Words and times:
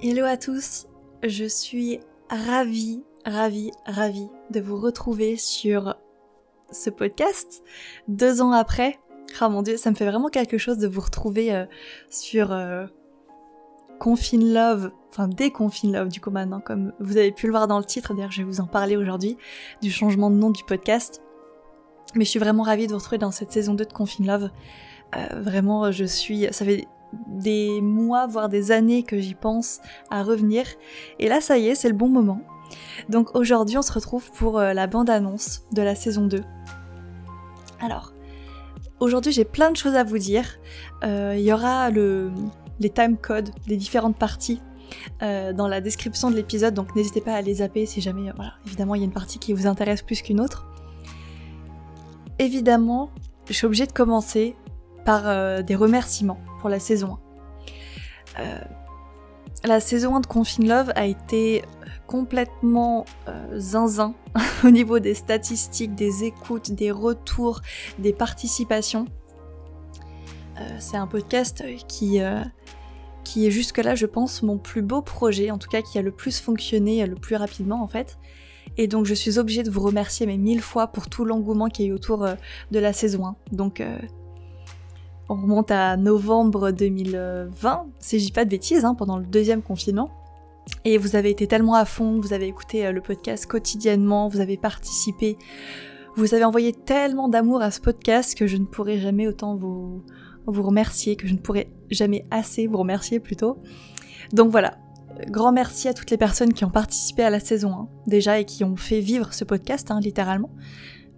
Hello 0.00 0.24
à 0.26 0.36
tous, 0.36 0.86
je 1.24 1.44
suis 1.44 1.98
ravie, 2.30 3.02
ravie, 3.26 3.72
ravie 3.84 4.28
de 4.48 4.60
vous 4.60 4.76
retrouver 4.76 5.34
sur 5.34 5.96
ce 6.70 6.88
podcast 6.88 7.64
deux 8.06 8.40
ans 8.40 8.52
après. 8.52 8.96
Oh 9.42 9.48
mon 9.48 9.62
dieu, 9.62 9.76
ça 9.76 9.90
me 9.90 9.96
fait 9.96 10.06
vraiment 10.06 10.28
quelque 10.28 10.56
chose 10.56 10.78
de 10.78 10.86
vous 10.86 11.00
retrouver 11.00 11.52
euh, 11.52 11.66
sur 12.10 12.52
euh, 12.52 12.86
Confine 13.98 14.54
Love, 14.54 14.92
enfin 15.08 15.26
Déconfine 15.26 15.92
Love 15.92 16.10
du 16.10 16.20
coup 16.20 16.30
maintenant, 16.30 16.60
comme 16.60 16.92
vous 17.00 17.16
avez 17.16 17.32
pu 17.32 17.46
le 17.46 17.52
voir 17.52 17.66
dans 17.66 17.78
le 17.78 17.84
titre, 17.84 18.14
d'ailleurs 18.14 18.30
je 18.30 18.42
vais 18.42 18.48
vous 18.48 18.60
en 18.60 18.68
parler 18.68 18.96
aujourd'hui, 18.96 19.36
du 19.82 19.90
changement 19.90 20.30
de 20.30 20.36
nom 20.36 20.50
du 20.50 20.62
podcast. 20.62 21.22
Mais 22.14 22.24
je 22.24 22.30
suis 22.30 22.38
vraiment 22.38 22.62
ravie 22.62 22.86
de 22.86 22.92
vous 22.92 22.98
retrouver 22.98 23.18
dans 23.18 23.32
cette 23.32 23.50
saison 23.50 23.74
2 23.74 23.84
de 23.84 23.92
Confine 23.92 24.28
Love. 24.28 24.50
Euh, 25.16 25.40
vraiment, 25.40 25.90
je 25.90 26.04
suis... 26.04 26.46
Ça 26.52 26.64
fait 26.64 26.86
des 27.12 27.80
mois, 27.80 28.26
voire 28.26 28.48
des 28.48 28.72
années 28.72 29.02
que 29.02 29.18
j'y 29.18 29.34
pense 29.34 29.80
à 30.10 30.22
revenir. 30.22 30.66
Et 31.18 31.28
là, 31.28 31.40
ça 31.40 31.58
y 31.58 31.68
est, 31.68 31.74
c'est 31.74 31.88
le 31.88 31.94
bon 31.94 32.08
moment. 32.08 32.40
Donc 33.08 33.34
aujourd'hui, 33.34 33.78
on 33.78 33.82
se 33.82 33.92
retrouve 33.92 34.30
pour 34.32 34.58
euh, 34.58 34.72
la 34.72 34.86
bande-annonce 34.86 35.62
de 35.72 35.82
la 35.82 35.94
saison 35.94 36.26
2. 36.26 36.42
Alors, 37.80 38.12
aujourd'hui, 39.00 39.32
j'ai 39.32 39.44
plein 39.44 39.70
de 39.70 39.76
choses 39.76 39.94
à 39.94 40.04
vous 40.04 40.18
dire. 40.18 40.58
Euh, 41.04 41.34
il 41.36 41.42
y 41.42 41.52
aura 41.52 41.90
le, 41.90 42.30
les 42.80 42.90
time 42.90 43.16
codes 43.16 43.50
des 43.66 43.76
différentes 43.76 44.16
parties 44.16 44.60
euh, 45.22 45.52
dans 45.52 45.68
la 45.68 45.80
description 45.80 46.30
de 46.30 46.36
l'épisode, 46.36 46.74
donc 46.74 46.94
n'hésitez 46.96 47.20
pas 47.20 47.34
à 47.34 47.42
les 47.42 47.54
zapper 47.54 47.86
si 47.86 48.00
jamais, 48.00 48.32
voilà, 48.34 48.54
évidemment, 48.66 48.94
il 48.94 48.98
y 48.98 49.02
a 49.02 49.04
une 49.04 49.12
partie 49.12 49.38
qui 49.38 49.52
vous 49.52 49.66
intéresse 49.66 50.02
plus 50.02 50.22
qu'une 50.22 50.40
autre. 50.40 50.66
Évidemment, 52.38 53.10
je 53.48 53.52
suis 53.52 53.66
obligée 53.66 53.86
de 53.86 53.92
commencer 53.92 54.56
par 55.08 55.64
des 55.64 55.74
remerciements 55.74 56.38
pour 56.60 56.68
la 56.68 56.78
saison 56.78 57.14
1. 57.14 57.28
Euh, 58.40 58.58
la 59.64 59.80
saison 59.80 60.16
1 60.16 60.20
de 60.20 60.26
Confine 60.26 60.68
Love 60.68 60.92
a 60.96 61.06
été 61.06 61.64
complètement 62.06 63.06
euh, 63.26 63.58
zinzin 63.58 64.14
au 64.64 64.70
niveau 64.70 64.98
des 64.98 65.14
statistiques, 65.14 65.94
des 65.94 66.24
écoutes, 66.24 66.72
des 66.72 66.90
retours, 66.90 67.62
des 67.98 68.12
participations. 68.12 69.06
Euh, 70.60 70.76
c'est 70.78 70.98
un 70.98 71.06
podcast 71.06 71.64
qui, 71.88 72.20
qui 73.24 73.46
est 73.46 73.50
jusque-là, 73.50 73.94
je 73.94 74.04
pense, 74.04 74.42
mon 74.42 74.58
plus 74.58 74.82
beau 74.82 75.00
projet, 75.00 75.50
en 75.50 75.56
tout 75.56 75.70
cas 75.70 75.80
qui 75.80 75.98
a 75.98 76.02
le 76.02 76.12
plus 76.12 76.38
fonctionné 76.38 77.06
le 77.06 77.16
plus 77.16 77.36
rapidement 77.36 77.82
en 77.82 77.88
fait. 77.88 78.18
Et 78.76 78.86
donc 78.86 79.06
je 79.06 79.14
suis 79.14 79.38
obligée 79.38 79.62
de 79.62 79.70
vous 79.70 79.80
remercier 79.80 80.26
mais 80.26 80.36
mille 80.36 80.60
fois 80.60 80.88
pour 80.88 81.08
tout 81.08 81.24
l'engouement 81.24 81.68
qui 81.68 81.86
est 81.86 81.92
autour 81.92 82.28
de 82.70 82.78
la 82.78 82.92
saison 82.92 83.26
1. 83.26 83.36
Donc 83.52 83.82
on 85.28 85.34
remonte 85.34 85.70
à 85.70 85.96
novembre 85.96 86.70
2020, 86.70 87.86
si 87.98 88.18
je 88.18 88.26
dis 88.26 88.32
pas 88.32 88.44
de 88.44 88.50
bêtises, 88.50 88.84
hein, 88.84 88.94
pendant 88.94 89.18
le 89.18 89.26
deuxième 89.26 89.62
confinement. 89.62 90.10
Et 90.84 90.98
vous 90.98 91.16
avez 91.16 91.30
été 91.30 91.46
tellement 91.46 91.74
à 91.74 91.84
fond, 91.84 92.20
vous 92.20 92.32
avez 92.32 92.46
écouté 92.46 92.86
euh, 92.86 92.92
le 92.92 93.00
podcast 93.00 93.46
quotidiennement, 93.46 94.28
vous 94.28 94.40
avez 94.40 94.56
participé, 94.56 95.38
vous 96.16 96.34
avez 96.34 96.44
envoyé 96.44 96.72
tellement 96.72 97.28
d'amour 97.28 97.62
à 97.62 97.70
ce 97.70 97.80
podcast 97.80 98.36
que 98.36 98.46
je 98.46 98.56
ne 98.56 98.64
pourrai 98.64 98.98
jamais 98.98 99.26
autant 99.26 99.54
vous, 99.54 100.02
vous 100.46 100.62
remercier, 100.62 101.16
que 101.16 101.26
je 101.26 101.32
ne 101.32 101.38
pourrai 101.38 101.70
jamais 101.90 102.26
assez 102.30 102.66
vous 102.66 102.78
remercier 102.78 103.20
plutôt. 103.20 103.58
Donc 104.32 104.50
voilà, 104.50 104.78
grand 105.28 105.52
merci 105.52 105.88
à 105.88 105.94
toutes 105.94 106.10
les 106.10 106.18
personnes 106.18 106.52
qui 106.52 106.64
ont 106.64 106.70
participé 106.70 107.22
à 107.22 107.30
la 107.30 107.40
saison 107.40 107.72
1 107.72 107.88
déjà 108.06 108.40
et 108.40 108.44
qui 108.44 108.64
ont 108.64 108.76
fait 108.76 109.00
vivre 109.00 109.32
ce 109.32 109.44
podcast, 109.44 109.90
hein, 109.90 110.00
littéralement 110.00 110.50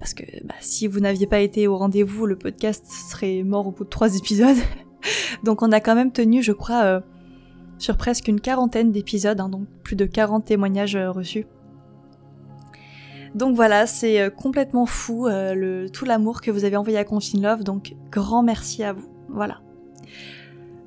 parce 0.01 0.15
que 0.15 0.25
bah, 0.45 0.55
si 0.61 0.87
vous 0.87 0.99
n'aviez 0.99 1.27
pas 1.27 1.41
été 1.41 1.69
au 1.69 1.77
rendez-vous, 1.77 2.27
le 2.27 2.37
podcast 2.37 2.87
serait 2.87 3.43
mort 3.45 3.69
au 3.69 3.71
bout 3.71 3.85
de 3.85 3.91
trois 3.91 4.17
épisodes. 4.17 4.57
donc 5.45 5.63
on 5.63 5.71
a 5.71 5.81
quand 5.81 5.95
même 5.95 6.11
tenu, 6.11 6.43
je 6.43 6.53
crois, 6.53 6.83
euh, 6.85 7.01
sur 7.79 7.97
presque 7.97 8.27
une 8.27 8.41
quarantaine 8.41 8.91
d'épisodes, 8.91 9.39
hein, 9.39 9.51
donc 9.51 9.69
plus 9.85 9.97
de 9.97 10.07
40 10.07 10.47
témoignages 10.47 10.97
euh, 10.97 11.11
reçus. 11.11 11.47
Donc 13.35 13.55
voilà, 13.55 13.87
c'est 13.87 14.21
euh, 14.21 14.31
complètement 14.31 14.87
fou 14.87 15.29
tout 15.93 16.05
l'amour 16.05 16.41
que 16.41 16.51
vous 16.51 16.65
avez 16.65 16.77
envoyé 16.77 16.99
à 16.99 17.05
Confine 17.05 17.43
Love, 17.43 17.63
donc 17.63 17.95
grand 18.11 18.43
merci 18.43 18.83
à 18.83 18.95
vous. 18.95 19.09
Voilà. 19.29 19.61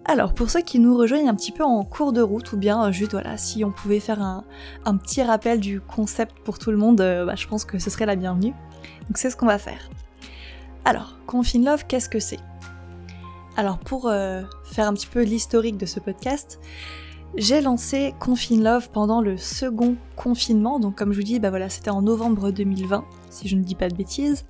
Alors, 0.06 0.34
pour 0.34 0.50
ceux 0.50 0.60
qui 0.60 0.80
nous 0.80 0.98
rejoignent 0.98 1.30
un 1.30 1.36
petit 1.36 1.54
peu 1.54 1.64
en 1.64 1.86
cours 1.86 2.12
de 2.12 2.22
route, 2.22 2.52
ou 2.52 2.58
bien 2.58 2.92
juste 2.92 3.12
voilà, 3.12 3.38
si 3.38 3.64
on 3.64 3.72
pouvait 3.72 4.02
faire 4.02 4.22
un, 4.22 4.44
petit 4.98 5.22
rappel 5.22 5.62
du 5.62 5.80
concept 5.80 6.40
pour 6.44 6.60
tout 6.60 6.72
le 6.72 6.78
monde, 6.78 6.98
bah, 6.98 7.36
je 7.36 7.48
pense 7.48 7.64
que 7.64 7.80
ce 7.80 7.90
serait 7.90 8.06
la 8.06 8.18
bienvenue. 8.18 8.54
Donc 9.08 9.18
c'est 9.18 9.30
ce 9.30 9.36
qu'on 9.36 9.46
va 9.46 9.58
faire. 9.58 9.90
Alors, 10.86 11.18
Confine 11.28 11.66
Love, 11.66 11.86
qu'est-ce 11.88 12.10
que 12.10 12.20
c'est? 12.20 12.40
Alors 13.56 13.78
pour 13.78 14.08
euh, 14.08 14.42
faire 14.64 14.88
un 14.88 14.94
petit 14.94 15.08
peu 15.08 15.22
l'historique 15.22 15.78
de 15.78 15.86
ce 15.86 16.00
podcast, 16.00 16.60
j'ai 17.36 17.62
lancé 17.62 18.14
Confine 18.20 18.64
Love 18.64 18.90
pendant 18.92 19.22
le 19.22 19.38
second 19.38 19.96
confinement, 20.16 20.80
donc 20.80 20.96
comme 20.96 21.14
je 21.14 21.18
vous 21.18 21.24
dis, 21.24 21.40
bah 21.40 21.52
c'était 21.70 21.90
en 21.90 22.02
novembre 22.02 22.52
2020, 22.52 23.06
si 23.30 23.48
je 23.48 23.56
ne 23.56 23.64
dis 23.64 23.76
pas 23.76 23.90
de 23.90 23.96
bêtises. 23.96 24.46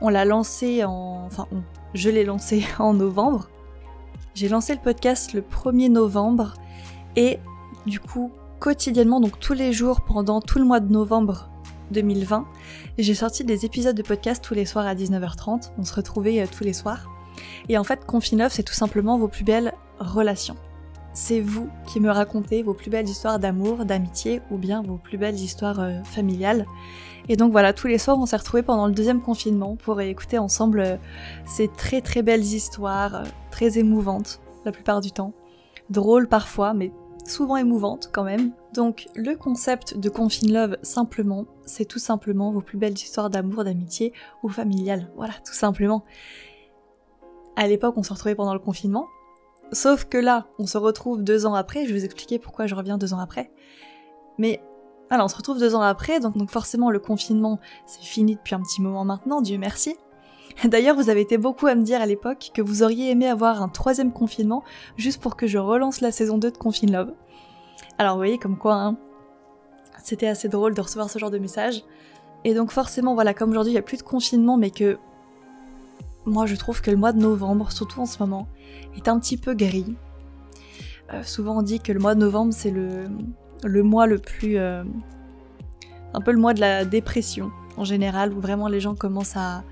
On 0.00 0.08
l'a 0.08 0.24
lancé 0.24 0.84
en... 0.84 1.24
Enfin, 1.26 1.46
je 1.94 2.10
l'ai 2.10 2.24
lancé 2.24 2.64
en 2.78 2.92
novembre. 2.92 3.48
J'ai 4.34 4.48
lancé 4.48 4.74
le 4.74 4.80
podcast 4.80 5.32
le 5.32 5.40
1er 5.40 5.90
novembre 5.90 6.54
et 7.16 7.38
du 7.86 8.00
coup, 8.00 8.30
quotidiennement, 8.58 9.20
donc 9.20 9.38
tous 9.38 9.54
les 9.54 9.72
jours 9.72 10.02
pendant 10.02 10.40
tout 10.40 10.58
le 10.58 10.64
mois 10.64 10.80
de 10.80 10.92
novembre, 10.92 11.48
2020. 11.90 12.46
J'ai 12.98 13.14
sorti 13.14 13.44
des 13.44 13.64
épisodes 13.64 13.96
de 13.96 14.02
podcast 14.02 14.42
tous 14.42 14.54
les 14.54 14.66
soirs 14.66 14.86
à 14.86 14.94
19h30. 14.94 15.72
On 15.78 15.84
se 15.84 15.94
retrouvait 15.94 16.42
euh, 16.42 16.46
tous 16.46 16.64
les 16.64 16.72
soirs. 16.72 17.10
Et 17.68 17.78
en 17.78 17.84
fait, 17.84 18.04
Confineuf, 18.04 18.52
c'est 18.52 18.62
tout 18.62 18.74
simplement 18.74 19.18
vos 19.18 19.28
plus 19.28 19.44
belles 19.44 19.72
relations. 19.98 20.56
C'est 21.12 21.40
vous 21.40 21.68
qui 21.86 22.00
me 22.00 22.10
racontez 22.10 22.62
vos 22.62 22.74
plus 22.74 22.90
belles 22.90 23.08
histoires 23.08 23.38
d'amour, 23.38 23.84
d'amitié 23.84 24.42
ou 24.50 24.58
bien 24.58 24.82
vos 24.82 24.98
plus 24.98 25.16
belles 25.16 25.36
histoires 25.36 25.80
euh, 25.80 26.02
familiales. 26.04 26.66
Et 27.28 27.36
donc 27.36 27.52
voilà, 27.52 27.72
tous 27.72 27.86
les 27.86 27.98
soirs, 27.98 28.18
on 28.18 28.26
s'est 28.26 28.36
retrouvés 28.36 28.62
pendant 28.62 28.86
le 28.86 28.92
deuxième 28.92 29.20
confinement 29.20 29.76
pour 29.76 30.00
écouter 30.00 30.38
ensemble 30.38 30.80
euh, 30.80 30.96
ces 31.46 31.68
très 31.68 32.00
très 32.00 32.22
belles 32.22 32.44
histoires, 32.44 33.22
très 33.50 33.78
émouvantes 33.78 34.40
la 34.66 34.72
plupart 34.72 35.00
du 35.00 35.12
temps. 35.12 35.32
Drôles 35.88 36.28
parfois, 36.28 36.74
mais 36.74 36.92
souvent 37.30 37.56
émouvantes 37.56 38.10
quand 38.12 38.24
même. 38.24 38.52
Donc 38.74 39.08
le 39.14 39.34
concept 39.36 39.96
de 39.98 40.08
Confine 40.08 40.52
Love 40.52 40.76
simplement, 40.82 41.46
c'est 41.64 41.84
tout 41.84 41.98
simplement 41.98 42.52
vos 42.52 42.60
plus 42.60 42.78
belles 42.78 42.94
histoires 42.94 43.30
d'amour, 43.30 43.64
d'amitié 43.64 44.12
ou 44.42 44.48
familiales. 44.48 45.10
Voilà, 45.16 45.34
tout 45.44 45.54
simplement. 45.54 46.04
À 47.56 47.66
l'époque, 47.66 47.94
on 47.96 48.02
se 48.02 48.12
retrouvait 48.12 48.34
pendant 48.34 48.54
le 48.54 48.60
confinement. 48.60 49.06
Sauf 49.72 50.04
que 50.04 50.18
là, 50.18 50.46
on 50.58 50.66
se 50.66 50.78
retrouve 50.78 51.22
deux 51.22 51.46
ans 51.46 51.54
après. 51.54 51.84
Je 51.86 51.92
vais 51.92 51.98
vous 51.98 52.04
expliquer 52.04 52.38
pourquoi 52.38 52.66
je 52.66 52.74
reviens 52.74 52.98
deux 52.98 53.14
ans 53.14 53.18
après. 53.18 53.50
Mais 54.38 54.62
voilà, 55.08 55.24
on 55.24 55.28
se 55.28 55.36
retrouve 55.36 55.58
deux 55.58 55.74
ans 55.74 55.82
après, 55.82 56.20
donc 56.20 56.50
forcément 56.50 56.90
le 56.90 56.98
confinement, 56.98 57.60
c'est 57.86 58.02
fini 58.02 58.36
depuis 58.36 58.54
un 58.54 58.60
petit 58.60 58.82
moment 58.82 59.04
maintenant, 59.04 59.40
Dieu 59.40 59.56
merci. 59.56 59.96
D'ailleurs, 60.64 60.96
vous 60.96 61.10
avez 61.10 61.20
été 61.20 61.38
beaucoup 61.38 61.66
à 61.66 61.74
me 61.74 61.82
dire 61.82 62.00
à 62.00 62.06
l'époque 62.06 62.50
que 62.54 62.62
vous 62.62 62.82
auriez 62.82 63.10
aimé 63.10 63.28
avoir 63.28 63.62
un 63.62 63.68
troisième 63.68 64.12
confinement 64.12 64.62
juste 64.96 65.20
pour 65.20 65.36
que 65.36 65.46
je 65.46 65.58
relance 65.58 66.00
la 66.00 66.12
saison 66.12 66.38
2 66.38 66.50
de 66.50 66.56
Confine 66.56 66.92
Love. 66.92 67.12
Alors 67.98 68.14
vous 68.14 68.20
voyez 68.20 68.38
comme 68.38 68.56
quoi, 68.56 68.74
hein, 68.74 68.96
c'était 70.02 70.26
assez 70.26 70.48
drôle 70.48 70.74
de 70.74 70.80
recevoir 70.80 71.10
ce 71.10 71.18
genre 71.18 71.30
de 71.30 71.38
message. 71.38 71.82
Et 72.44 72.54
donc 72.54 72.70
forcément, 72.70 73.14
voilà, 73.14 73.34
comme 73.34 73.50
aujourd'hui 73.50 73.72
il 73.72 73.74
n'y 73.74 73.80
a 73.80 73.82
plus 73.82 73.98
de 73.98 74.02
confinement, 74.02 74.56
mais 74.56 74.70
que 74.70 74.98
moi 76.24 76.46
je 76.46 76.56
trouve 76.56 76.80
que 76.80 76.90
le 76.90 76.96
mois 76.96 77.12
de 77.12 77.18
novembre, 77.18 77.70
surtout 77.70 78.00
en 78.00 78.06
ce 78.06 78.18
moment, 78.18 78.48
est 78.96 79.08
un 79.08 79.18
petit 79.18 79.36
peu 79.36 79.54
gris. 79.54 79.94
Euh, 81.12 81.22
souvent 81.22 81.58
on 81.58 81.62
dit 81.62 81.80
que 81.80 81.92
le 81.92 82.00
mois 82.00 82.14
de 82.14 82.20
novembre 82.20 82.52
c'est 82.52 82.70
le, 82.70 83.82
mois 83.82 84.06
le 84.06 84.18
plus... 84.18 84.58
Euh, 84.58 84.84
un 86.14 86.20
peu 86.20 86.32
le 86.32 86.38
mois 86.38 86.54
de 86.54 86.60
la 86.60 86.84
dépression 86.84 87.50
en 87.76 87.84
général, 87.84 88.32
où 88.32 88.40
vraiment 88.40 88.68
les 88.68 88.80
gens 88.80 88.94
commencent 88.94 89.36
à, 89.36 89.62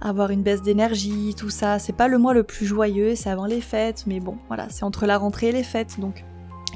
avoir 0.00 0.30
une 0.30 0.42
baisse 0.42 0.62
d'énergie, 0.62 1.34
tout 1.36 1.50
ça. 1.50 1.78
C'est 1.78 1.92
pas 1.92 2.08
le 2.08 2.18
mois 2.18 2.34
le 2.34 2.42
plus 2.42 2.66
joyeux, 2.66 3.14
c'est 3.14 3.30
avant 3.30 3.46
les 3.46 3.60
fêtes, 3.60 4.04
mais 4.06 4.20
bon, 4.20 4.38
voilà, 4.48 4.68
c'est 4.68 4.84
entre 4.84 5.06
la 5.06 5.18
rentrée 5.18 5.48
et 5.48 5.52
les 5.52 5.62
fêtes, 5.62 5.98
donc 6.00 6.24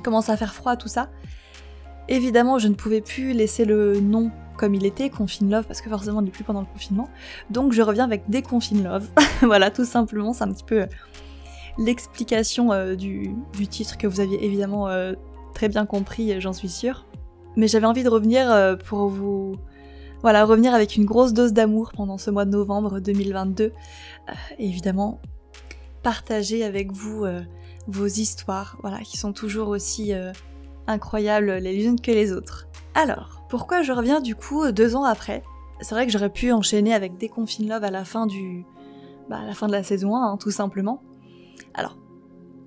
commence 0.02 0.28
à 0.28 0.36
faire 0.36 0.54
froid, 0.54 0.76
tout 0.76 0.88
ça. 0.88 1.10
Évidemment, 2.08 2.58
je 2.58 2.68
ne 2.68 2.74
pouvais 2.74 3.00
plus 3.00 3.32
laisser 3.32 3.64
le 3.64 4.00
nom 4.00 4.30
comme 4.56 4.74
il 4.74 4.84
était, 4.84 5.08
Confine 5.08 5.50
Love, 5.50 5.64
parce 5.66 5.80
que 5.80 5.88
forcément 5.88 6.18
on 6.18 6.22
n'est 6.22 6.30
plus 6.30 6.44
pendant 6.44 6.60
le 6.60 6.66
confinement. 6.66 7.08
Donc 7.48 7.72
je 7.72 7.80
reviens 7.80 8.04
avec 8.04 8.28
des 8.28 8.42
Confine 8.42 8.84
Love. 8.84 9.08
voilà, 9.42 9.70
tout 9.70 9.86
simplement, 9.86 10.34
c'est 10.34 10.44
un 10.44 10.52
petit 10.52 10.64
peu 10.64 10.82
euh, 10.82 10.86
l'explication 11.78 12.70
euh, 12.72 12.94
du, 12.94 13.34
titre 13.70 13.96
que 13.96 14.06
vous 14.06 14.20
aviez 14.20 14.44
évidemment 14.44 14.88
euh, 14.88 15.14
très 15.54 15.68
bien 15.68 15.86
compris, 15.86 16.38
j'en 16.40 16.52
suis 16.52 16.68
sûre. 16.68 17.06
Mais 17.56 17.68
j'avais 17.68 17.86
envie 17.86 18.02
de 18.02 18.10
revenir 18.10 18.76
pour 18.84 19.08
vous 19.08 19.56
voilà, 20.22 20.44
revenir 20.44 20.74
avec 20.74 20.96
une 20.96 21.04
grosse 21.04 21.32
dose 21.32 21.52
d'amour 21.52 21.92
pendant 21.96 22.18
ce 22.18 22.30
mois 22.30 22.44
de 22.44 22.50
novembre 22.50 23.00
2022. 23.00 23.64
Euh, 23.64 24.32
évidemment, 24.58 25.20
partager 26.02 26.64
avec 26.64 26.92
vous 26.92 27.24
euh, 27.24 27.42
vos 27.86 28.06
histoires, 28.06 28.76
voilà, 28.82 28.98
qui 29.00 29.16
sont 29.16 29.32
toujours 29.32 29.68
aussi 29.68 30.12
euh, 30.12 30.32
incroyables 30.86 31.52
les 31.54 31.84
unes 31.84 32.00
que 32.00 32.10
les 32.10 32.32
autres. 32.32 32.68
Alors, 32.94 33.44
pourquoi 33.48 33.82
je 33.82 33.92
reviens 33.92 34.20
du 34.20 34.34
coup 34.34 34.70
deux 34.72 34.96
ans 34.96 35.04
après? 35.04 35.42
C'est 35.80 35.94
vrai 35.94 36.06
que 36.06 36.12
j'aurais 36.12 36.30
pu 36.30 36.52
enchaîner 36.52 36.92
avec 36.92 37.16
Déconfine 37.16 37.68
Love 37.68 37.84
à 37.84 37.90
la 37.90 38.04
fin 38.04 38.26
du, 38.26 38.66
bah, 39.30 39.38
à 39.38 39.46
la 39.46 39.54
fin 39.54 39.68
de 39.68 39.72
la 39.72 39.82
saison 39.82 40.16
1, 40.16 40.32
hein, 40.32 40.36
tout 40.36 40.50
simplement. 40.50 41.02
Alors, 41.72 41.96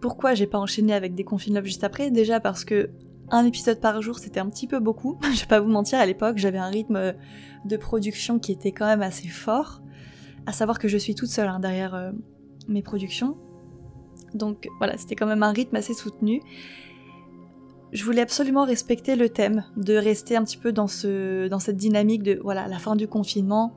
pourquoi 0.04 0.34
j'ai 0.34 0.48
pas 0.48 0.58
enchaîné 0.58 0.94
avec 0.94 1.14
des 1.16 1.24
Confine 1.24 1.56
Love 1.56 1.66
juste 1.66 1.84
après? 1.84 2.10
Déjà 2.10 2.40
parce 2.40 2.66
que 2.66 2.90
un 3.34 3.46
épisode 3.46 3.80
par 3.80 4.02
jour, 4.02 4.20
c'était 4.20 4.40
un 4.40 4.48
petit 4.48 4.68
peu 4.68 4.80
beaucoup. 4.80 5.18
je 5.34 5.42
vais 5.42 5.48
pas 5.48 5.60
vous 5.60 5.70
mentir, 5.70 6.00
à 6.00 6.06
l'époque, 6.06 6.38
j'avais 6.38 6.60
un 6.60 6.70
rythme 6.70 7.14
de 7.66 7.78
production 7.78 8.40
qui 8.40 8.52
était 8.52 8.72
quand 8.72 8.86
même 8.86 9.02
assez 9.02 9.28
fort. 9.28 9.82
À 10.46 10.52
savoir 10.52 10.78
que 10.78 10.88
je 10.88 10.98
suis 10.98 11.16
toute 11.16 11.30
seule 11.30 11.48
hein, 11.48 11.60
derrière 11.60 11.96
euh, 11.96 12.12
mes 12.68 12.82
productions. 12.82 13.38
Donc 14.34 14.68
voilà, 14.78 14.98
c'était 14.98 15.16
quand 15.16 15.26
même 15.26 15.44
un 15.44 15.52
rythme 15.52 15.76
assez 15.76 15.94
soutenu. 15.94 16.42
Je 17.92 18.04
voulais 18.04 18.22
absolument 18.22 18.66
respecter 18.66 19.16
le 19.16 19.30
thème, 19.30 19.64
de 19.78 19.96
rester 19.96 20.36
un 20.36 20.44
petit 20.44 20.58
peu 20.58 20.72
dans, 20.72 20.88
ce, 20.88 21.48
dans 21.48 21.60
cette 21.60 21.78
dynamique 21.78 22.24
de 22.24 22.40
voilà, 22.44 22.68
la 22.68 22.80
fin 22.80 22.96
du 22.96 23.08
confinement, 23.08 23.74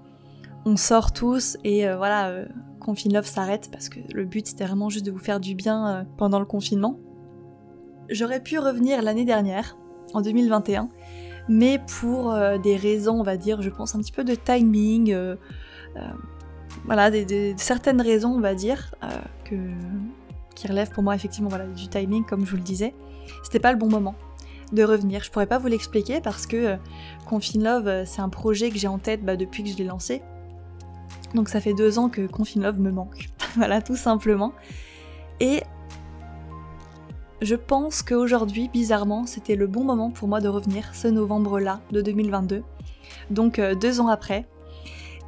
on 0.65 0.77
sort 0.77 1.13
tous 1.13 1.59
et 1.65 1.87
euh, 1.87 1.97
voilà, 1.97 2.29
euh, 2.29 2.47
Confine 2.81 3.13
Love 3.13 3.27
s'arrête 3.27 3.69
parce 3.71 3.89
que 3.89 4.01
le 4.13 4.25
but 4.25 4.47
c'était 4.47 4.65
vraiment 4.65 4.89
juste 4.89 5.05
de 5.05 5.11
vous 5.11 5.19
faire 5.19 5.39
du 5.39 5.55
bien 5.55 6.07
pendant 6.17 6.41
le 6.41 6.47
confinement. 6.47 6.99
J'aurais 8.09 8.43
pu 8.43 8.59
revenir 8.59 9.03
l'année 9.03 9.25
dernière, 9.25 9.77
en 10.15 10.21
2021, 10.21 10.89
mais 11.49 11.81
pour 12.01 12.37
des 12.63 12.77
raisons, 12.77 13.21
on 13.21 13.23
va 13.23 13.37
dire, 13.37 13.63
je 13.63 13.71
pense 13.71 13.95
un 13.95 13.99
petit 13.99 14.13
peu 14.13 14.25
de 14.25 14.35
timing, 14.35 15.17
voilà, 16.85 17.11
des, 17.11 17.55
certaines 17.57 18.01
raisons, 18.01 18.31
on 18.31 18.41
va 18.41 18.55
dire, 18.55 18.95
qui 20.55 20.67
relèvent 20.67 20.91
pour 20.91 21.03
moi 21.03 21.15
effectivement 21.15 21.49
voilà, 21.49 21.67
du 21.67 21.89
timing, 21.89 22.25
comme 22.25 22.45
je 22.45 22.51
vous 22.51 22.57
le 22.57 22.63
disais. 22.63 22.95
C'était 23.43 23.61
pas 23.61 23.73
le 23.73 23.79
bon 23.79 23.89
moment 23.89 24.15
de 24.73 24.83
revenir. 24.83 25.23
Je 25.23 25.31
pourrais 25.31 25.47
pas 25.47 25.59
vous 25.59 25.69
l'expliquer 25.69 26.21
parce 26.21 26.47
que 26.47 26.57
euh, 26.57 26.77
Confine 27.27 27.63
Love, 27.63 27.89
euh, 27.89 28.05
c'est 28.05 28.21
un 28.21 28.29
projet 28.29 28.71
que 28.71 28.79
j'ai 28.79 28.89
en 28.89 28.99
tête 28.99 29.25
bah, 29.25 29.37
depuis 29.37 29.63
que 29.63 29.71
je 29.71 29.77
l'ai 29.77 29.85
lancé. 29.85 30.23
Donc 31.35 31.49
ça 31.49 31.61
fait 31.61 31.75
deux 31.75 31.99
ans 31.99 32.09
que 32.09 32.27
Confine 32.27 32.63
Love 32.63 32.81
me 32.81 32.91
manque. 32.91 33.29
voilà, 33.57 33.81
tout 33.81 33.97
simplement. 33.97 34.53
Et 35.41 35.63
je 37.43 37.55
pense 37.55 38.03
qu'aujourd'hui, 38.03 38.69
bizarrement, 38.69 39.27
c'était 39.27 39.57
le 39.57 39.67
bon 39.67 39.85
moment 39.85 40.11
pour 40.11 40.29
moi 40.29 40.41
de 40.41 40.49
revenir 40.49 40.95
ce 40.95 41.09
novembre-là 41.09 41.81
de 41.91 42.01
2022. 42.01 42.63
Donc 43.31 43.59
euh, 43.59 43.75
deux 43.75 44.01
ans 44.01 44.09
après, 44.09 44.47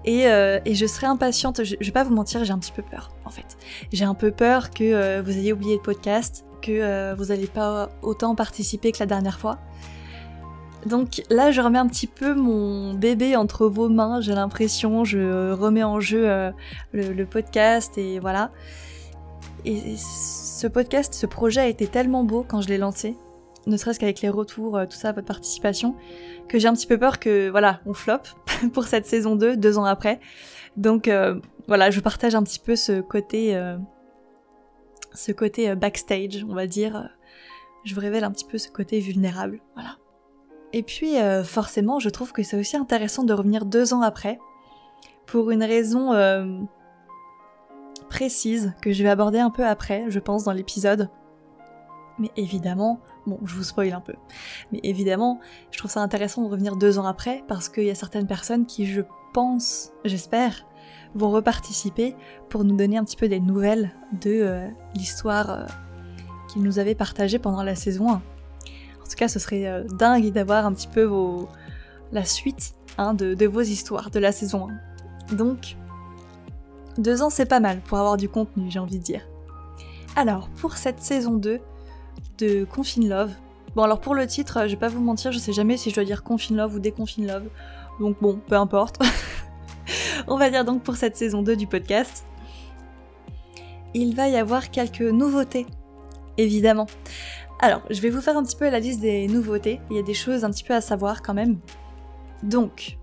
euh, 0.06 0.60
et, 0.64 0.75
je 0.75 0.87
serais 0.87 1.06
impatiente, 1.06 1.64
je, 1.64 1.76
vais 1.81 1.90
pas 1.90 2.05
vous 2.05 2.14
mentir, 2.14 2.44
j'ai 2.44 2.52
un 2.52 2.58
petit 2.58 2.72
peu 2.72 2.82
peur 2.82 3.10
en 3.25 3.31
fait. 3.31 3.58
J'ai 3.93 4.05
un 4.05 4.14
peu 4.14 4.31
peur 4.31 4.70
que 4.70 4.84
euh, 4.84 5.22
vous 5.22 5.37
ayez 5.37 5.52
oublié 5.52 5.76
le 5.76 5.82
podcast, 5.82 6.46
que 6.62 6.72
euh, 6.72 7.14
vous 7.16 7.26
n'allez 7.26 7.46
pas 7.46 7.90
autant 8.02 8.34
participer 8.34 8.93
que 8.93 8.99
la 9.00 9.06
dernière 9.06 9.38
fois. 9.38 9.58
Donc 10.87 11.22
là, 11.28 11.50
je 11.50 11.60
remets 11.60 11.78
un 11.78 11.88
petit 11.88 12.06
peu 12.06 12.34
mon 12.34 12.94
bébé 12.94 13.37
entre 13.37 13.66
vos 13.66 13.88
mains, 13.88 14.20
j'ai 14.20 14.32
l'impression, 14.32 15.05
je 15.05 15.52
remets 15.52 15.82
en 15.82 16.00
jeu 16.00 16.52
le, 16.93 17.25
podcast 17.25 17.99
et 17.99 18.20
voilà. 18.20 18.52
Et 19.64 19.96
ce 19.96 20.66
podcast, 20.66 21.14
ce 21.14 21.26
projet 21.26 21.60
a 21.60 21.66
été 21.66 21.87
tellement 21.87 22.25
beau 22.25 22.44
quand 22.46 22.60
je 22.60 22.69
l'ai 22.69 22.78
lancé, 22.78 23.16
ne 23.66 23.76
serait-ce 23.76 23.99
qu'avec 24.00 24.20
les 24.20 24.28
retours, 24.28 24.81
tout 24.88 24.96
ça, 24.96 25.12
votre 25.12 25.26
participation, 25.26 25.94
que 26.49 26.58
j'ai 26.58 26.69
un 26.69 26.75
petit 26.75 26.87
peu 26.87 26.99
peur 26.99 27.19
que, 27.19 27.50
voilà, 27.50 27.81
on 27.87 27.93
flop 27.93 28.22
pour 28.72 28.84
cette 28.84 29.06
saison 29.06 29.37
2, 29.37 29.56
deux 29.56 29.78
ans 29.78 29.84
après. 29.84 30.20
Donc 30.76 31.08
euh, 31.08 31.40
voilà, 31.66 31.90
je 31.90 32.00
partage 32.00 32.34
un 32.34 32.43
petit 32.43 32.60
peu 32.60 32.76
ce 32.76 33.00
côté, 33.00 33.55
euh, 33.56 33.76
ce 35.12 35.32
côté 35.32 35.70
euh, 35.70 35.75
backstage, 35.75 36.44
on 36.49 36.55
va 36.55 36.66
dire. 36.66 37.08
Je 37.84 37.94
vous 37.94 38.00
révèle 38.00 38.25
un 38.25 38.31
petit 38.31 38.44
peu 38.44 38.58
ce 38.58 38.69
côté 38.69 39.00
vulnérable, 39.00 39.60
voilà. 39.75 39.96
Et 40.75 40.82
puis 40.82 41.14
forcément, 41.44 41.99
je 41.99 42.10
trouve 42.10 42.32
que 42.32 42.43
c'est 42.43 42.58
aussi 42.58 42.76
intéressant 42.76 43.25
de 43.25 43.32
revenir 43.32 43.64
deux 43.64 43.94
ans 43.94 44.02
après, 44.02 44.38
pour 45.25 45.50
une 45.50 45.62
raison 45.62 46.12
précise 48.08 48.75
que 48.81 48.93
je 48.93 49.02
vais 49.02 49.08
aborder 49.08 49.38
un 49.38 49.50
peu 49.50 49.64
après, 49.64 50.05
je 50.08 50.19
pense, 50.19 50.44
dans 50.44 50.52
l'épisode. 50.52 51.10
Mais 52.19 52.31
évidemment, 52.37 53.00
bon, 53.26 53.38
je 53.44 53.55
vous 53.55 53.62
spoil 53.62 53.93
un 53.93 54.00
peu, 54.00 54.14
mais 54.72 54.81
évidemment, 54.82 55.38
je 55.70 55.78
trouve 55.78 55.90
ça 55.90 56.00
intéressant 56.00 56.43
de 56.43 56.49
revenir 56.49 56.75
deux 56.75 56.99
ans 56.99 57.06
après 57.06 57.44
parce 57.46 57.69
qu'il 57.69 57.84
y 57.84 57.90
a 57.90 57.94
certaines 57.94 58.26
personnes 58.26 58.66
qui, 58.66 58.87
je 58.87 59.02
pense, 59.32 59.93
j'espère, 60.05 60.66
vont 61.14 61.31
reparticiper 61.31 62.16
pour 62.49 62.64
nous 62.64 62.76
donner 62.76 62.99
un 62.99 63.05
petit 63.05 63.16
peu 63.16 63.28
des 63.28 63.40
nouvelles 63.40 63.93
de 64.20 64.31
euh, 64.31 64.69
l'histoire 64.94 65.50
euh, 65.50 65.66
qu'ils 66.49 66.62
nous 66.62 66.78
avaient 66.78 66.94
partagée 66.94 67.38
pendant 67.38 67.62
la 67.62 67.75
saison 67.75 68.10
1. 68.10 68.14
En 68.14 68.20
tout 69.08 69.16
cas, 69.16 69.28
ce 69.28 69.38
serait 69.38 69.66
euh, 69.66 69.84
dingue 69.84 70.32
d'avoir 70.32 70.66
un 70.66 70.72
petit 70.72 70.88
peu 70.88 71.05
vos... 71.05 71.49
la 72.12 72.25
suite 72.25 72.75
hein, 72.99 73.14
de, 73.14 73.34
de 73.34 73.46
vos 73.46 73.62
histoires 73.62 74.10
de 74.10 74.19
la 74.19 74.32
saison 74.32 74.69
1. 75.31 75.37
Donc, 75.37 75.76
deux 76.99 77.23
ans, 77.23 77.31
c'est 77.31 77.47
pas 77.47 77.61
mal 77.61 77.81
pour 77.81 77.99
avoir 77.99 78.17
du 78.17 78.29
contenu, 78.29 78.71
j'ai 78.71 78.79
envie 78.79 78.99
de 78.99 79.05
dire. 79.05 79.23
Alors, 80.17 80.49
pour 80.50 80.77
cette 80.77 81.00
saison 81.00 81.35
2, 81.35 81.61
de 82.39 82.65
Confine 82.65 83.09
Love. 83.09 83.33
Bon 83.75 83.83
alors 83.83 84.00
pour 84.00 84.15
le 84.15 84.27
titre, 84.27 84.62
je 84.62 84.71
vais 84.71 84.77
pas 84.77 84.89
vous 84.89 85.03
mentir, 85.03 85.33
je 85.33 85.39
sais 85.39 85.53
jamais 85.53 85.77
si 85.77 85.91
je 85.91 85.95
dois 85.95 86.05
dire 86.05 86.23
Confine 86.23 86.56
Love 86.56 86.77
ou 86.77 86.79
Déconfine 86.79 87.27
Love. 87.27 87.49
Donc 88.00 88.17
bon, 88.21 88.41
peu 88.47 88.56
importe. 88.56 89.00
On 90.29 90.37
va 90.37 90.50
dire 90.50 90.65
donc 90.65 90.83
pour 90.83 90.97
cette 90.97 91.17
saison 91.17 91.43
2 91.43 91.56
du 91.56 91.67
podcast. 91.67 92.25
Il 93.94 94.15
va 94.15 94.29
y 94.29 94.37
avoir 94.37 94.71
quelques 94.71 95.01
nouveautés, 95.01 95.67
évidemment. 96.37 96.87
Alors, 97.61 97.83
je 97.91 98.01
vais 98.01 98.11
vous 98.11 98.21
faire 98.21 98.37
un 98.37 98.44
petit 98.44 98.56
peu 98.56 98.69
la 98.69 98.79
liste 98.79 99.01
des 99.01 99.27
nouveautés. 99.27 99.81
Il 99.91 99.97
y 99.97 99.99
a 99.99 100.03
des 100.03 100.15
choses 100.15 100.44
un 100.44 100.51
petit 100.51 100.62
peu 100.62 100.75
à 100.75 100.81
savoir 100.81 101.23
quand 101.23 101.35
même. 101.35 101.59
Donc, 102.43 102.99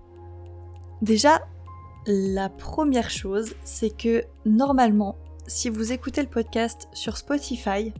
déjà, 1.02 1.42
la 2.06 2.48
première 2.48 3.10
chose, 3.10 3.54
c'est 3.64 3.90
que 3.90 4.24
normalement, 4.44 5.16
si 5.46 5.68
vous 5.68 5.92
écoutez 5.92 6.22
le 6.22 6.28
podcast 6.28 6.88
sur 6.92 7.16
Spotify, 7.16 7.92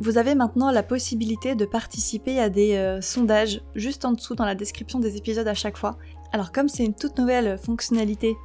vous 0.00 0.18
avez 0.18 0.34
maintenant 0.34 0.70
la 0.70 0.82
possibilité 0.82 1.54
de 1.54 1.64
participer 1.64 2.40
à 2.40 2.48
des 2.48 2.74
euh, 2.74 3.00
sondages 3.00 3.62
juste 3.74 4.04
en 4.04 4.12
dessous 4.12 4.34
dans 4.34 4.44
la 4.44 4.54
description 4.54 4.98
des 5.00 5.16
épisodes 5.16 5.46
à 5.46 5.54
chaque 5.54 5.76
fois. 5.76 5.98
Alors 6.32 6.52
comme 6.52 6.68
c'est 6.68 6.84
une 6.84 6.94
toute 6.94 7.18
nouvelle 7.18 7.58
fonctionnalité, 7.58 8.36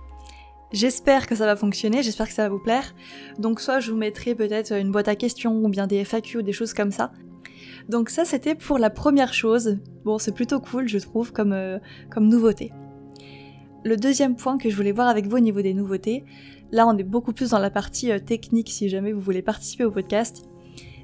j'espère 0.72 1.28
que 1.28 1.36
ça 1.36 1.46
va 1.46 1.56
fonctionner, 1.56 2.04
j'espère 2.04 2.28
que 2.28 2.34
ça 2.34 2.44
va 2.44 2.50
vous 2.50 2.60
plaire. 2.60 2.96
Donc 3.40 3.62
soit 3.62 3.80
je 3.80 3.92
vous 3.92 3.98
mettrai 3.98 4.36
peut-être 4.36 4.74
une 4.74 4.92
boîte 4.92 5.08
à 5.08 5.16
questions 5.16 5.56
ou 5.58 5.70
bien 5.70 5.88
des 5.88 6.04
FAQ 6.06 6.40
ou 6.40 6.42
des 6.44 6.54
choses 6.54 6.74
comme 6.74 6.92
ça. 6.92 7.12
Donc 7.88 8.10
ça 8.10 8.26
c'était 8.26 8.56
pour 8.56 8.78
la 8.78 8.92
première 8.92 9.34
chose. 9.34 9.78
Bon 10.06 10.20
c'est 10.20 10.34
plutôt 10.34 10.60
cool 10.60 10.88
je 10.88 11.00
trouve 11.00 11.32
comme, 11.32 11.54
euh, 11.54 11.80
comme 12.12 12.28
nouveauté. 12.28 12.72
Le 13.84 13.98
deuxième 13.98 14.36
point 14.36 14.58
que 14.58 14.70
je 14.70 14.76
voulais 14.76 14.92
voir 14.92 15.08
avec 15.08 15.28
vous 15.28 15.38
au 15.38 15.42
niveau 15.42 15.62
des 15.62 15.74
nouveautés, 15.74 16.26
là 16.72 16.88
on 16.88 16.98
est 16.98 17.04
beaucoup 17.04 17.34
plus 17.34 17.52
dans 17.52 17.60
la 17.60 17.70
partie 17.70 18.12
euh, 18.12 18.20
technique 18.20 18.70
si 18.70 18.90
jamais 18.90 19.12
vous 19.12 19.22
voulez 19.22 19.42
participer 19.42 19.86
au 19.86 19.92
podcast 19.92 20.50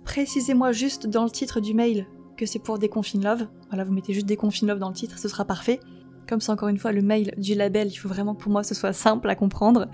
Précisez-moi 0.03 0.73
juste 0.73 1.07
dans 1.07 1.23
le 1.23 1.29
titre 1.29 1.61
du 1.61 1.73
mail 1.73 2.07
que 2.35 2.45
c'est 2.45 2.59
pour 2.59 2.77
Déconfine 2.77 3.23
Love. 3.23 3.47
Voilà, 3.69 3.85
vous 3.85 3.93
mettez 3.93 4.13
juste 4.13 4.25
Déconfine 4.25 4.67
Love 4.67 4.79
dans 4.79 4.89
le 4.89 4.95
titre, 4.95 5.17
ce 5.17 5.29
sera 5.29 5.45
parfait. 5.45 5.79
Comme 6.27 6.41
c'est 6.41 6.51
encore 6.51 6.67
une 6.67 6.77
fois 6.77 6.91
le 6.91 7.01
mail 7.01 7.33
du 7.37 7.55
label, 7.55 7.87
il 7.87 7.95
faut 7.95 8.09
vraiment 8.09 8.35
pour 8.35 8.51
moi 8.51 8.63
que 8.63 8.67
ce 8.67 8.75
soit 8.75 8.91
simple 8.91 9.29
à 9.29 9.35
comprendre. 9.35 9.87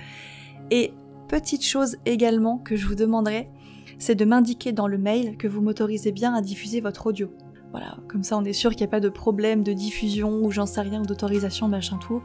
Et 0.72 0.96
petite 1.28 1.64
chose 1.64 1.98
également 2.08 2.58
que 2.58 2.76
je 2.76 2.88
vous 2.88 2.96
demanderai, 2.96 3.52
c'est 4.00 4.16
de 4.16 4.26
m'indiquer 4.26 4.72
dans 4.72 4.88
le 4.88 4.98
mail 4.98 5.38
que 5.38 5.48
vous 5.48 5.62
m'autorisez 5.62 6.12
bien 6.12 6.34
à 6.34 6.42
diffuser 6.42 6.82
votre 6.82 7.06
audio. 7.06 7.30
Voilà, 7.72 7.98
comme 8.10 8.24
ça 8.24 8.38
on 8.38 8.44
est 8.44 8.54
sûr 8.54 8.72
qu'il 8.72 8.82
n'y 8.82 8.90
a 8.90 8.92
pas 8.92 9.00
de 9.00 9.10
problème 9.10 9.64
de 9.64 9.72
diffusion 9.72 10.42
ou 10.44 10.52
j'en 10.52 10.66
sais 10.66 10.82
rien, 10.82 11.02
d'autorisation, 11.02 11.68
machin 11.68 11.98
tout. 11.98 12.22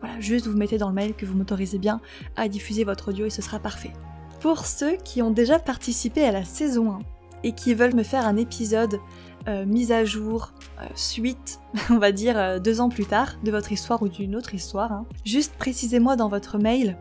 Voilà, 0.00 0.18
juste 0.20 0.46
vous 0.46 0.56
mettez 0.56 0.76
dans 0.76 0.88
le 0.88 0.94
mail 0.94 1.14
que 1.14 1.24
vous 1.24 1.36
m'autorisez 1.36 1.78
bien 1.78 2.00
à 2.36 2.48
diffuser 2.48 2.84
votre 2.84 3.08
audio 3.08 3.26
et 3.26 3.30
ce 3.30 3.42
sera 3.42 3.60
parfait. 3.60 3.92
Pour 4.40 4.66
ceux 4.66 4.96
qui 4.96 5.22
ont 5.22 5.30
déjà 5.30 5.58
participé 5.58 6.24
à 6.24 6.32
la 6.32 6.44
saison 6.44 6.92
1 6.92 6.98
et 7.44 7.52
qui 7.52 7.74
veulent 7.74 7.94
me 7.94 8.02
faire 8.02 8.26
un 8.26 8.36
épisode 8.36 8.98
euh, 9.46 9.64
mise 9.64 9.92
à 9.92 10.04
jour, 10.04 10.52
euh, 10.80 10.86
suite, 10.94 11.60
on 11.90 11.98
va 11.98 12.12
dire 12.12 12.36
euh, 12.36 12.58
deux 12.58 12.80
ans 12.80 12.88
plus 12.88 13.06
tard, 13.06 13.36
de 13.44 13.50
votre 13.50 13.70
histoire 13.72 14.02
ou 14.02 14.08
d'une 14.08 14.34
autre 14.34 14.54
histoire. 14.54 14.92
Hein. 14.92 15.06
Juste 15.24 15.54
précisez-moi 15.58 16.16
dans 16.16 16.28
votre 16.28 16.58
mail 16.58 16.96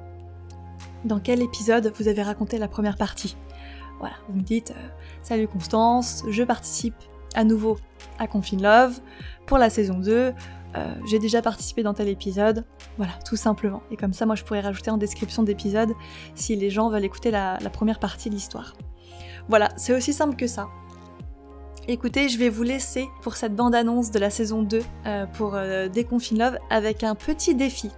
dans 1.06 1.20
quel 1.20 1.42
épisode 1.42 1.92
vous 1.98 2.08
avez 2.08 2.22
raconté 2.22 2.58
la 2.58 2.68
première 2.68 2.98
partie. 2.98 3.38
Voilà, 4.00 4.16
vous 4.30 4.38
me 4.38 4.44
dites 4.44 4.74
Salut 5.24 5.48
Constance, 5.48 6.24
je 6.30 6.44
participe 6.44 6.96
à 7.38 7.46
nouveau 7.46 7.78
à 8.20 8.28
Confine 8.28 8.62
Love 8.62 9.00
pour 9.46 9.58
la 9.58 9.70
saison 9.70 10.00
2. 10.00 10.34
j'ai 11.06 11.20
déjà 11.20 11.42
participé 11.42 11.82
dans 11.82 11.94
tel 11.94 12.10
épisode, 12.10 12.66
voilà, 12.98 13.14
tout 13.26 13.38
simplement. 13.38 13.82
Et 13.90 13.96
comme 13.96 14.14
ça, 14.14 14.26
moi, 14.26 14.36
je 14.36 14.44
pourrais 14.44 14.60
rajouter 14.60 14.92
en 14.92 14.98
description 14.98 15.42
d'épisode 15.44 15.94
si 16.36 16.56
les 16.56 16.70
gens 16.70 16.90
veulent 16.90 17.06
écouter 17.06 17.32
la 17.32 17.58
première 17.72 18.00
partie 18.00 18.30
de 18.30 18.36
l'histoire. 18.36 18.74
Voilà, 19.50 19.70
c'est 19.78 19.94
aussi 19.94 20.12
simple 20.12 20.36
que 20.36 20.46
ça. 20.46 20.68
Écoutez, 21.90 22.28
je 22.28 22.38
vais 22.38 22.50
vous 22.50 22.64
laisser 22.64 23.08
pour 23.22 23.38
cette 23.38 23.56
bande-annonce 23.56 24.12
de 24.12 24.20
la 24.20 24.30
saison 24.30 24.62
2 24.62 24.82
euh, 25.06 25.26
pour 25.26 25.56
euh, 25.56 25.88
Déconfine 25.88 26.38
Love 26.38 26.58
avec 26.70 27.02
un 27.02 27.16
petit 27.16 27.56
défi. 27.56 27.92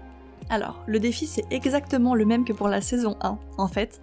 Alors, 0.52 0.84
le 0.86 1.00
défi 1.00 1.26
c'est 1.26 1.46
exactement 1.50 2.14
le 2.14 2.24
même 2.24 2.46
que 2.46 2.54
pour 2.54 2.68
la 2.68 2.82
saison 2.82 3.18
1 3.22 3.40
en 3.58 3.68
fait. 3.68 4.00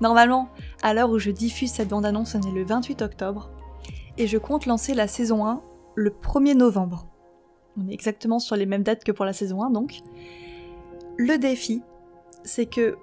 Normalement, 0.00 0.48
à 0.82 0.94
l'heure 0.94 1.10
où 1.10 1.18
je 1.18 1.32
diffuse 1.32 1.72
cette 1.72 1.88
bande-annonce, 1.88 2.36
on 2.36 2.48
est 2.48 2.52
le 2.52 2.64
28 2.64 3.02
octobre 3.02 3.50
et 4.18 4.26
je 4.26 4.38
compte 4.38 4.66
lancer 4.66 4.94
la 4.94 5.08
saison 5.08 5.46
1 5.46 5.60
le 5.94 6.10
1er 6.10 6.54
novembre. 6.54 7.06
On 7.78 7.88
est 7.88 7.92
exactement 7.92 8.38
sur 8.38 8.56
les 8.56 8.66
mêmes 8.66 8.82
dates 8.82 9.04
que 9.04 9.12
pour 9.12 9.24
la 9.24 9.32
saison 9.32 9.62
1 9.62 9.70
donc. 9.70 10.00
Le 11.18 11.38
défi, 11.38 11.82
c'est 12.44 12.66
que 12.66 12.96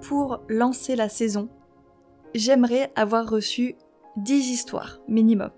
pour 0.00 0.40
lancer 0.48 0.96
la 0.96 1.08
saison, 1.08 1.48
j'aimerais 2.34 2.92
avoir 2.96 3.28
reçu 3.28 3.76
10 4.16 4.50
histoires 4.50 5.00
minimum. 5.08 5.50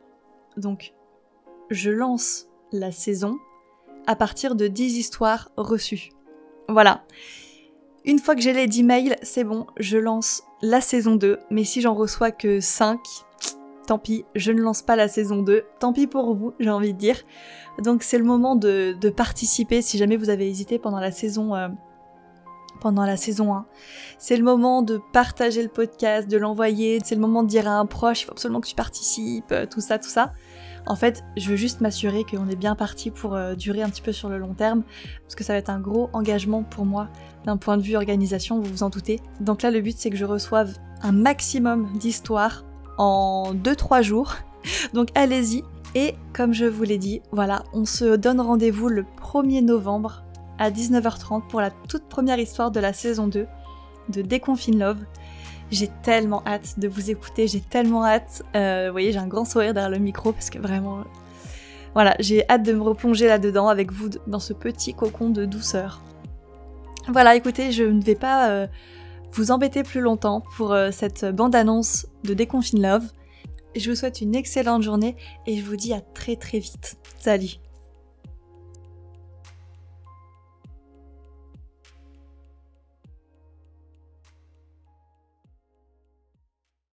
Donc, 0.57 0.93
je 1.71 1.91
lance 1.91 2.49
la 2.73 2.91
saison 2.91 3.39
à 4.07 4.17
partir 4.17 4.55
de 4.55 4.67
10 4.67 4.99
histoires 4.99 5.51
reçues. 5.57 6.11
Voilà. 6.69 7.05
Une 8.05 8.19
fois 8.19 8.35
que 8.35 8.41
j'ai 8.41 8.53
les 8.53 8.67
10 8.67 8.83
mails, 8.83 9.17
c'est 9.23 9.45
bon, 9.45 9.67
je 9.77 9.99
lance 9.99 10.43
la 10.63 10.81
saison 10.81 11.17
2. 11.17 11.39
Mais 11.51 11.65
si 11.65 11.81
j'en 11.81 11.95
reçois 11.95 12.31
que 12.31 12.61
5, 12.61 12.99
tant 13.91 13.99
pis, 13.99 14.25
je 14.37 14.53
ne 14.53 14.61
lance 14.61 14.83
pas 14.83 14.95
la 14.95 15.09
saison 15.09 15.43
2. 15.43 15.65
Tant 15.81 15.93
pis 15.93 16.07
pour 16.07 16.33
vous, 16.37 16.55
j'ai 16.61 16.71
envie 16.71 16.93
de 16.93 16.99
dire. 16.99 17.17
Donc 17.83 18.05
c'est 18.05 18.19
le 18.19 18.25
moment 18.25 18.55
de, 18.55 18.95
participer 19.17 19.83
si 19.83 19.99
jamais 19.99 20.17
vous 20.17 20.31
avez 20.31 20.49
hésité 20.49 20.79
pendant 20.79 21.01
la 21.01 21.11
saison. 21.11 21.57
Euh, 21.57 21.67
pendant 22.81 23.05
la 23.05 23.17
saison 23.17 23.53
1. 23.53 23.67
C'est 24.17 24.37
le 24.37 24.45
moment 24.45 24.83
de 24.83 25.01
partager 25.13 25.63
le 25.63 25.69
podcast, 25.69 26.29
de 26.29 26.39
l'envoyer, 26.39 27.01
c'est 27.05 27.17
le 27.17 27.21
moment 27.21 27.43
de 27.43 27.49
dire 27.49 27.69
à 27.69 27.73
un 27.73 27.85
proche, 27.85 28.23
il 28.23 28.25
faut 28.27 28.31
absolument 28.31 28.61
que 28.61 28.69
tu 28.69 28.77
participes, 28.77 29.51
euh, 29.51 29.67
tout 29.67 29.81
ça, 29.81 29.99
tout 29.99 30.09
ça. 30.09 30.33
En 30.87 30.97
fait, 30.97 31.23
je 31.37 31.51
veux 31.51 31.57
juste 31.57 31.83
m'assurer 31.83 32.25
qu'on 32.25 32.49
est 32.49 32.57
bien 32.57 32.77
parti 32.77 33.11
pour 33.11 33.35
euh, 33.35 33.55
durer 33.55 33.83
un 33.83 33.91
petit 33.91 34.01
peu 34.01 34.13
sur 34.13 34.31
le 34.31 34.39
long 34.39 34.55
terme, 34.55 34.85
parce 35.25 35.35
que 35.35 35.45
ça 35.45 35.53
va 35.53 35.59
être 35.59 35.69
un 35.69 35.81
gros 35.81 36.09
engagement 36.15 36.63
pour 36.63 36.87
moi 36.87 37.09
d'un 37.45 37.59
point 37.59 37.77
de 37.77 37.83
vue 37.83 37.97
organisation, 37.97 38.61
vous 38.61 38.71
vous 38.71 38.83
en 38.85 38.89
doutez. 38.89 39.21
Donc 39.41 39.61
là, 39.61 39.71
le 39.71 39.81
but, 39.83 39.99
c'est 39.99 40.09
que 40.09 40.17
je 40.17 40.25
reçoive 40.25 40.79
un 41.03 41.13
maximum 41.13 41.93
d'histoires 41.99 42.65
en 42.99 43.55
2-3 43.55 44.03
jours. 44.03 44.37
Donc 44.95 45.09
allez-y. 45.15 45.65
Et 45.95 46.15
comme 46.33 46.55
je 46.55 46.67
vous 46.67 46.85
l'ai 46.85 46.99
dit, 46.99 47.21
voilà, 47.33 47.65
on 47.73 47.85
se 47.85 48.17
donne 48.17 48.41
rendez-vous 48.41 48.89
le 48.89 49.05
1er 49.21 49.65
novembre 49.65 50.23
à 50.59 50.71
19h30 50.71 51.49
pour 51.49 51.61
la 51.61 51.71
toute 51.71 52.05
première 52.05 52.39
histoire 52.39 52.71
de 52.71 52.79
la 52.79 52.93
saison 52.93 53.27
2 53.27 53.47
de 54.11 54.23
Déconfine 54.23 54.79
Love. 54.79 54.99
J'ai 55.71 55.89
tellement 56.03 56.43
hâte 56.47 56.79
de 56.79 56.89
vous 56.89 57.11
écouter, 57.11 57.47
j'ai 57.47 57.61
tellement 57.61 58.05
hâte. 58.05 58.43
Euh, 58.55 58.87
vous 58.87 58.93
voyez, 58.93 59.13
j'ai 59.13 59.19
un 59.19 59.27
grand 59.27 59.45
sourire 59.45 59.73
derrière 59.73 59.91
le 59.91 59.99
micro 59.99 60.33
parce 60.33 60.51
que 60.51 60.59
vraiment. 60.59 61.05
Voilà, 61.95 62.15
j'ai 62.21 62.49
hâte 62.49 62.63
de 62.63 62.73
me 62.73 62.83
replonger 62.83 63.27
là-dedans 63.27 63.69
avec 63.69 63.91
vous 63.91 64.11
dans 64.27 64.39
ce 64.39 64.53
petit 64.53 64.95
cocon 64.95 65.31
de 65.31 65.45
douceur. 65.45 66.01
Voilà, 67.09 67.35
écoutez, 67.35 67.73
je 67.73 67.83
ne 67.83 68.01
vais 68.01 68.15
pas 68.15 68.51
euh, 68.51 68.67
vous 69.33 69.51
embêter 69.51 69.83
plus 69.83 70.01
longtemps 70.01 70.43
pour 70.57 70.73
euh, 70.73 70.91
cette 70.91 71.25
bande-annonce 71.25 72.07
de 72.25 72.35
Déconfine 72.35 72.83
Love. 72.83 73.05
Je 73.77 73.91
vous 73.91 73.97
souhaite 73.97 74.21
une 74.21 74.35
excellente 74.35 74.83
journée 74.83 75.17
et 75.47 75.57
je 75.57 75.65
vous 75.65 75.77
dis 75.77 75.93
à 75.93 76.01
très 76.01 76.37
très 76.37 76.59
vite. 76.59 76.97
Salut 77.19 77.70